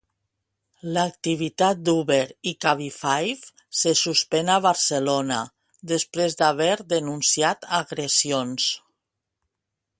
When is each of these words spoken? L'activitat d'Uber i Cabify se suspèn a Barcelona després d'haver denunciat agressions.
L'activitat 0.93 1.83
d'Uber 1.89 2.21
i 2.51 2.53
Cabify 2.65 3.35
se 3.81 3.93
suspèn 4.01 4.49
a 4.55 4.57
Barcelona 4.69 5.37
després 5.95 6.41
d'haver 6.43 6.73
denunciat 6.95 7.73
agressions. 7.83 8.71